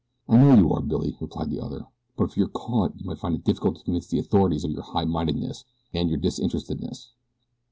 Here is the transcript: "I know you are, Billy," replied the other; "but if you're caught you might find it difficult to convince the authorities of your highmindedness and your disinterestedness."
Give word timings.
"I 0.27 0.35
know 0.35 0.55
you 0.55 0.73
are, 0.73 0.81
Billy," 0.81 1.15
replied 1.21 1.51
the 1.51 1.59
other; 1.59 1.85
"but 2.17 2.23
if 2.23 2.35
you're 2.35 2.47
caught 2.47 2.97
you 2.99 3.05
might 3.05 3.19
find 3.19 3.35
it 3.35 3.43
difficult 3.43 3.77
to 3.77 3.83
convince 3.83 4.07
the 4.07 4.17
authorities 4.17 4.63
of 4.63 4.71
your 4.71 4.81
highmindedness 4.81 5.63
and 5.93 6.09
your 6.09 6.17
disinterestedness." 6.17 7.11